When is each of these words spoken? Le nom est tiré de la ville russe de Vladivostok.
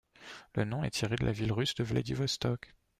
Le 0.55 0.65
nom 0.65 0.83
est 0.83 0.89
tiré 0.89 1.15
de 1.15 1.23
la 1.25 1.31
ville 1.31 1.53
russe 1.53 1.75
de 1.75 1.83
Vladivostok. 1.83 2.73